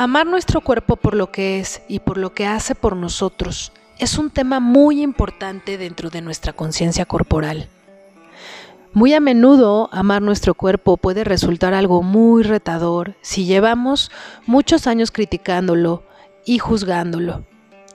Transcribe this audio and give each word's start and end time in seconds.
Amar 0.00 0.28
nuestro 0.28 0.60
cuerpo 0.60 0.94
por 0.94 1.16
lo 1.16 1.32
que 1.32 1.58
es 1.58 1.82
y 1.88 1.98
por 1.98 2.18
lo 2.18 2.32
que 2.32 2.46
hace 2.46 2.76
por 2.76 2.94
nosotros 2.94 3.72
es 3.98 4.16
un 4.16 4.30
tema 4.30 4.60
muy 4.60 5.02
importante 5.02 5.76
dentro 5.76 6.08
de 6.08 6.20
nuestra 6.20 6.52
conciencia 6.52 7.04
corporal. 7.04 7.68
Muy 8.92 9.12
a 9.14 9.18
menudo 9.18 9.88
amar 9.90 10.22
nuestro 10.22 10.54
cuerpo 10.54 10.98
puede 10.98 11.24
resultar 11.24 11.74
algo 11.74 12.04
muy 12.04 12.44
retador 12.44 13.16
si 13.22 13.44
llevamos 13.44 14.12
muchos 14.46 14.86
años 14.86 15.10
criticándolo 15.10 16.04
y 16.46 16.58
juzgándolo 16.58 17.44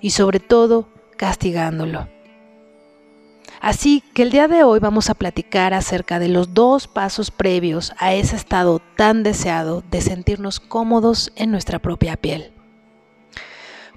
y 0.01 0.09
sobre 0.09 0.41
todo 0.41 0.89
castigándolo. 1.15 2.09
Así 3.63 4.03
que 4.13 4.23
el 4.23 4.29
día 4.29 4.49
de 4.49 4.65
hoy 4.65 4.81
vamos 4.81 5.09
a 5.09 5.13
platicar 5.13 5.73
acerca 5.73 6.19
de 6.19 6.27
los 6.27 6.53
dos 6.53 6.89
pasos 6.89 7.31
previos 7.31 7.93
a 7.97 8.13
ese 8.13 8.35
estado 8.35 8.81
tan 8.97 9.23
deseado 9.23 9.85
de 9.89 10.01
sentirnos 10.01 10.59
cómodos 10.59 11.31
en 11.37 11.49
nuestra 11.49 11.79
propia 11.79 12.17
piel. 12.17 12.51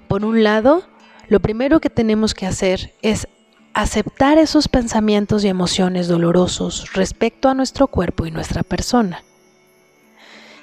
Por 0.07 0.23
un 0.23 0.41
lado, 0.41 0.83
lo 1.27 1.41
primero 1.41 1.81
que 1.81 1.89
tenemos 1.89 2.33
que 2.33 2.45
hacer 2.45 2.93
es 3.01 3.27
aceptar 3.73 4.37
esos 4.37 4.69
pensamientos 4.69 5.43
y 5.43 5.49
emociones 5.49 6.07
dolorosos 6.07 6.93
respecto 6.93 7.49
a 7.49 7.53
nuestro 7.53 7.87
cuerpo 7.87 8.25
y 8.25 8.31
nuestra 8.31 8.63
persona. 8.63 9.21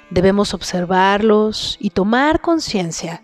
Debemos 0.09 0.55
observarlos 0.55 1.77
y 1.79 1.91
tomar 1.91 2.41
conciencia 2.41 3.21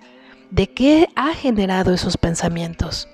de 0.52 0.72
qué 0.72 1.10
ha 1.16 1.34
generado 1.34 1.92
esos 1.92 2.18
pensamientos 2.18 3.08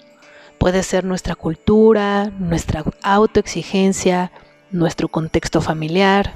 Puede 0.59 0.84
ser 0.84 1.03
nuestra 1.03 1.35
cultura, 1.35 2.31
nuestra 2.39 2.84
autoexigencia, 3.03 4.31
nuestro 4.71 5.07
contexto 5.07 5.61
familiar. 5.61 6.33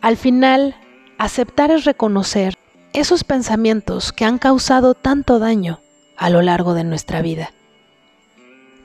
Al 0.00 0.16
final, 0.16 0.74
aceptar 1.18 1.70
es 1.70 1.84
reconocer 1.84 2.54
esos 2.92 3.24
pensamientos 3.24 4.12
que 4.12 4.24
han 4.24 4.38
causado 4.38 4.94
tanto 4.94 5.38
daño 5.38 5.80
a 6.16 6.30
lo 6.30 6.42
largo 6.42 6.74
de 6.74 6.84
nuestra 6.84 7.22
vida. 7.22 7.52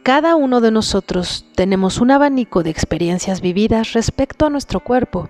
Cada 0.03 0.35
uno 0.35 0.59
de 0.59 0.71
nosotros 0.71 1.45
tenemos 1.55 1.99
un 1.99 2.11
abanico 2.11 2.61
de 2.61 2.69
experiencias 2.69 3.39
vividas 3.39 3.93
respecto 3.93 4.45
a 4.45 4.49
nuestro 4.49 4.81
cuerpo. 4.81 5.29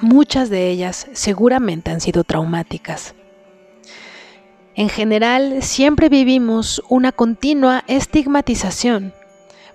Muchas 0.00 0.50
de 0.50 0.70
ellas 0.70 1.06
seguramente 1.12 1.92
han 1.92 2.00
sido 2.00 2.24
traumáticas. 2.24 3.14
En 4.76 4.88
general, 4.88 5.62
siempre 5.62 6.08
vivimos 6.08 6.82
una 6.88 7.12
continua 7.12 7.84
estigmatización 7.86 9.12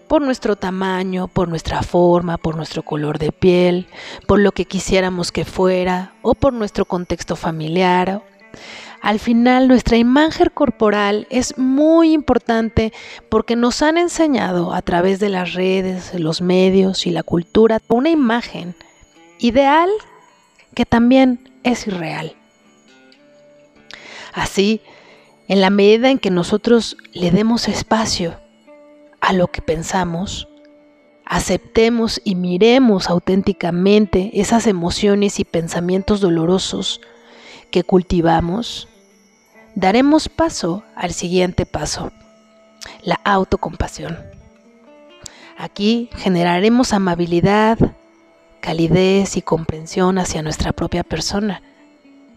por 0.10 0.22
nuestro 0.22 0.58
tamaño, 0.58 1.30
por 1.30 1.48
nuestra 1.48 1.84
forma, 1.84 2.38
por 2.38 2.58
nuestro 2.58 2.84
color 2.84 3.18
de 3.18 3.32
piel, 3.32 3.88
por 4.28 4.40
lo 4.40 4.52
que 4.52 4.66
quisiéramos 4.66 5.32
que 5.32 5.46
fuera 5.46 6.14
o 6.22 6.34
por 6.34 6.52
nuestro 6.52 6.84
contexto 6.84 7.38
familiar. 7.38 8.24
Al 9.02 9.20
final 9.20 9.70
nuestra 9.70 9.96
imagen 9.96 10.50
corporal 10.54 11.28
es 11.30 11.58
muy 11.58 12.12
importante 12.12 12.92
porque 13.30 13.56
nos 13.56 13.82
han 13.82 13.98
enseñado 13.98 14.74
a 14.74 14.82
través 14.82 15.20
de 15.20 15.30
las 15.30 15.54
redes, 15.54 16.14
los 16.20 16.42
medios 16.42 17.08
y 17.08 17.12
la 17.12 17.24
cultura 17.24 17.80
una 17.88 18.10
imagen 18.10 18.76
ideal 19.38 19.90
que 20.74 20.86
también 20.86 21.40
es 21.64 21.88
irreal. 21.88 22.36
Así, 24.34 24.82
en 25.48 25.62
la 25.62 25.70
medida 25.70 26.10
en 26.10 26.20
que 26.20 26.30
nosotros 26.30 26.98
le 27.14 27.32
demos 27.32 27.68
espacio 27.68 28.36
a 29.22 29.34
lo 29.34 29.48
que 29.48 29.62
pensamos, 29.62 30.48
aceptemos 31.26 32.22
y 32.24 32.36
miremos 32.36 33.10
auténticamente 33.10 34.32
esas 34.34 34.68
emociones 34.68 35.40
y 35.40 35.46
pensamientos 35.46 36.22
dolorosos 36.22 37.02
que 37.72 37.84
cultivamos, 37.84 38.88
daremos 39.76 40.30
paso 40.30 40.84
al 40.96 41.14
siguiente 41.14 41.66
paso, 41.66 42.12
la 43.04 43.20
autocompasión. 43.24 44.18
Aquí 45.58 46.10
generaremos 46.16 46.94
amabilidad, 46.94 47.78
calidez 48.62 49.36
y 49.36 49.42
comprensión 49.42 50.18
hacia 50.18 50.42
nuestra 50.42 50.74
propia 50.74 51.04
persona 51.04 51.62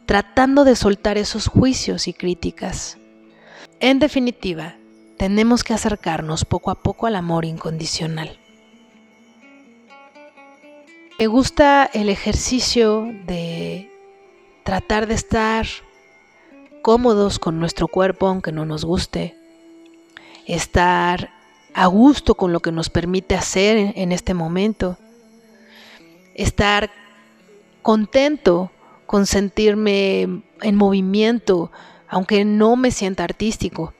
tratando 0.06 0.64
de 0.64 0.76
soltar 0.76 1.18
esos 1.18 1.46
juicios 1.46 2.08
y 2.08 2.12
críticas. 2.12 2.98
En 3.80 3.98
definitiva, 3.98 4.76
tenemos 5.16 5.64
que 5.64 5.74
acercarnos 5.74 6.44
poco 6.44 6.70
a 6.70 6.82
poco 6.82 7.06
al 7.06 7.16
amor 7.16 7.44
incondicional. 7.44 8.38
Me 11.18 11.26
gusta 11.28 11.88
el 11.92 12.08
ejercicio 12.08 13.08
de 13.26 13.88
tratar 14.64 15.06
de 15.06 15.14
estar 15.14 15.66
cómodos 16.82 17.38
con 17.38 17.60
nuestro 17.60 17.86
cuerpo 17.86 18.26
aunque 18.26 18.50
no 18.50 18.64
nos 18.64 18.84
guste, 18.84 19.36
estar 20.46 21.30
a 21.74 21.86
gusto 21.86 22.34
con 22.34 22.52
lo 22.52 22.60
que 22.60 22.72
nos 22.72 22.90
permite 22.90 23.36
hacer 23.36 23.92
en 23.94 24.10
este 24.10 24.34
momento, 24.34 24.98
estar 26.34 26.90
contento 27.82 28.72
con 29.12 29.26
sentirme 29.26 30.22
en 30.62 30.74
movimiento, 30.74 31.70
aunque 32.08 32.46
no 32.46 32.76
me 32.76 32.90
sienta 32.90 33.24
artístico. 33.24 33.92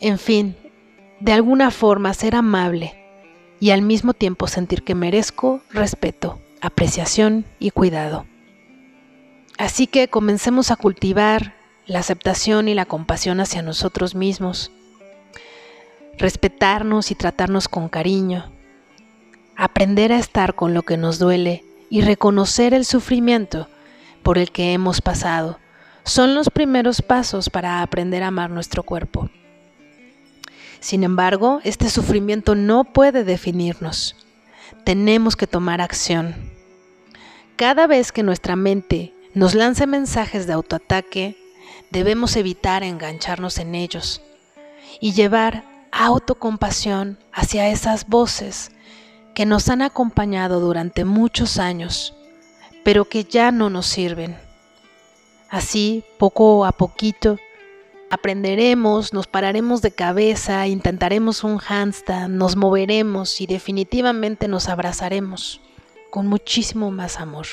En 0.00 0.20
fin, 0.20 0.54
de 1.18 1.32
alguna 1.32 1.72
forma 1.72 2.14
ser 2.14 2.36
amable 2.36 2.94
y 3.58 3.70
al 3.70 3.82
mismo 3.82 4.14
tiempo 4.14 4.46
sentir 4.46 4.84
que 4.84 4.94
merezco 4.94 5.60
respeto, 5.72 6.38
apreciación 6.60 7.46
y 7.58 7.70
cuidado. 7.70 8.26
Así 9.58 9.88
que 9.88 10.06
comencemos 10.06 10.70
a 10.70 10.76
cultivar 10.76 11.56
la 11.88 11.98
aceptación 11.98 12.68
y 12.68 12.74
la 12.74 12.86
compasión 12.86 13.40
hacia 13.40 13.60
nosotros 13.60 14.14
mismos, 14.14 14.70
respetarnos 16.16 17.10
y 17.10 17.16
tratarnos 17.16 17.66
con 17.66 17.88
cariño, 17.88 18.52
aprender 19.56 20.12
a 20.12 20.20
estar 20.20 20.54
con 20.54 20.74
lo 20.74 20.82
que 20.82 20.96
nos 20.96 21.18
duele 21.18 21.64
y 21.90 22.02
reconocer 22.02 22.72
el 22.72 22.84
sufrimiento 22.84 23.66
por 24.22 24.38
el 24.38 24.50
que 24.50 24.72
hemos 24.72 25.00
pasado 25.00 25.58
son 26.04 26.34
los 26.34 26.50
primeros 26.50 27.02
pasos 27.02 27.50
para 27.50 27.82
aprender 27.82 28.22
a 28.22 28.28
amar 28.28 28.50
nuestro 28.50 28.82
cuerpo. 28.82 29.30
Sin 30.80 31.04
embargo, 31.04 31.60
este 31.62 31.90
sufrimiento 31.90 32.54
no 32.54 32.84
puede 32.84 33.22
definirnos. 33.22 34.16
Tenemos 34.84 35.36
que 35.36 35.46
tomar 35.46 35.80
acción. 35.80 36.34
Cada 37.56 37.86
vez 37.86 38.12
que 38.12 38.22
nuestra 38.22 38.56
mente 38.56 39.12
nos 39.34 39.54
lance 39.54 39.86
mensajes 39.86 40.46
de 40.46 40.54
autoataque, 40.54 41.36
debemos 41.90 42.36
evitar 42.36 42.82
engancharnos 42.82 43.58
en 43.58 43.74
ellos 43.74 44.22
y 45.00 45.12
llevar 45.12 45.64
autocompasión 45.92 47.18
hacia 47.32 47.68
esas 47.68 48.06
voces 48.06 48.72
que 49.34 49.44
nos 49.46 49.68
han 49.68 49.82
acompañado 49.82 50.60
durante 50.60 51.04
muchos 51.04 51.58
años 51.58 52.16
pero 52.84 53.04
que 53.04 53.24
ya 53.24 53.52
no 53.52 53.70
nos 53.70 53.86
sirven. 53.86 54.36
Así, 55.48 56.04
poco 56.18 56.64
a 56.64 56.72
poquito, 56.72 57.38
aprenderemos, 58.10 59.12
nos 59.12 59.26
pararemos 59.26 59.82
de 59.82 59.92
cabeza, 59.92 60.66
intentaremos 60.66 61.44
un 61.44 61.60
handstand, 61.66 62.36
nos 62.36 62.56
moveremos 62.56 63.40
y 63.40 63.46
definitivamente 63.46 64.48
nos 64.48 64.68
abrazaremos 64.68 65.60
con 66.10 66.26
muchísimo 66.26 66.90
más 66.90 67.20
amor. 67.20 67.46